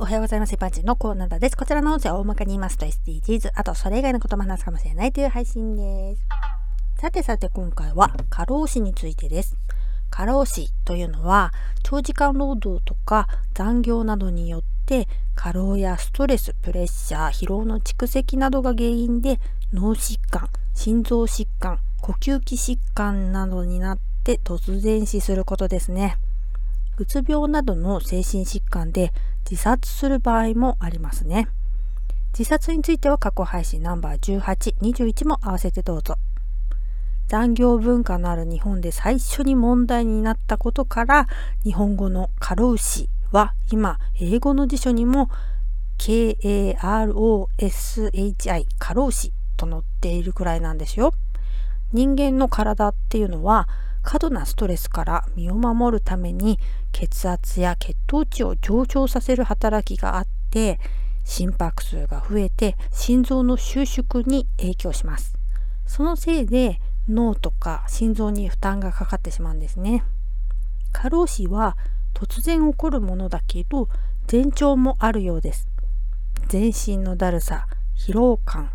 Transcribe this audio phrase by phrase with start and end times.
[0.00, 0.54] おはようございます。
[0.54, 1.56] 一般人のコーナーです。
[1.56, 6.22] こちらの音声は大まかに言いますと SDGs、あとそれ以外のことも話すかもしれないという配信です。
[7.00, 9.56] さてさて今回は過労死についてです。
[10.08, 19.40] 過労死というのは長時間労働とか残業などによって過労やストレス、プレッシャー、疲労の蓄積などが原因で
[19.72, 26.18] 脳疾患、心臓疾患、呼吸器疾患などになって突然死することですね。
[26.98, 29.12] うつ病などの精神疾患で
[29.48, 31.48] 自殺する場合もありますね。
[32.32, 36.16] 自殺については過去配信ナンバー18、21も合わせてどうぞ。
[37.28, 41.26] 残業文化のある日本で最初に問題になったことから
[41.62, 45.30] 日本語の過労死は今英語の辞書にも
[45.98, 47.06] KAROSHI
[48.78, 51.12] 過労死と載っているくらいなんですよ。
[51.92, 53.68] 人間の体っていうのは
[54.08, 56.58] 過度なストレスから身を守るために
[56.92, 60.80] 血圧や血糖値を上昇させる働きがあって
[61.24, 65.34] 心拍数が増えて心臓の収縮に影響します。
[65.84, 70.02] そのせいで脳とか心臓に負担がかかってしまうんですね。
[70.90, 71.76] 過労死は
[72.14, 73.90] 突然起こるものだけど
[74.32, 75.68] 前兆もあるようです。
[76.46, 78.70] 全身のだるさ疲労感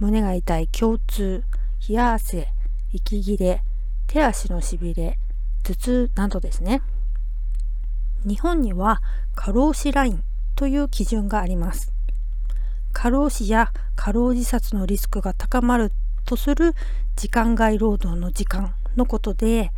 [0.00, 1.44] 胸が痛い胸痛
[1.88, 2.48] 冷や汗
[2.92, 3.62] 息切れ
[4.06, 5.18] 手足のしびれ、
[5.62, 6.82] 頭痛などですね。
[8.24, 9.02] 日本には
[9.34, 10.24] 過労死ライン
[10.56, 11.92] という基準があります。
[12.92, 15.92] 過労死や過労自殺のリスクが高まる
[16.24, 16.74] とする
[17.16, 19.72] 時間外労働の時間のことで、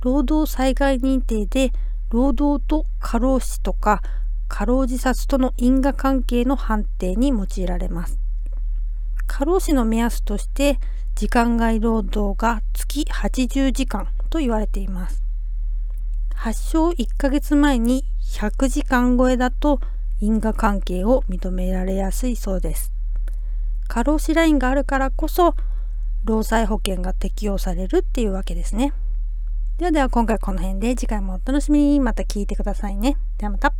[0.00, 1.72] 労働災害認定で
[2.10, 4.02] 労働と過労死とか
[4.48, 8.21] 過労自殺との因果関係の判定に用いられます。
[9.34, 10.78] 過労死の目安として
[11.14, 15.22] 時間外労働が月80時間と言われています。
[16.34, 19.80] 発症1ヶ月前に100時間超えだと
[20.20, 22.92] 因果関係を認められやすいそうです。
[23.88, 25.54] 過労死ラインがあるからこそ
[26.24, 28.92] 労災保険が適用されるっていうわけですね。
[29.78, 33.16] ではでは今回この辺で次回もお楽しみにまた聞いてくださいね。
[33.38, 33.72] ではまた。